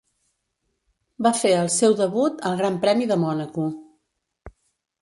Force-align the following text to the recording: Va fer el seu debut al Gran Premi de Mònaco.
Va 1.27 1.33
fer 1.41 1.51
el 1.57 1.69
seu 1.75 1.99
debut 2.01 2.43
al 2.53 2.59
Gran 2.63 2.81
Premi 2.87 3.11
de 3.13 3.21
Mònaco. 3.27 3.69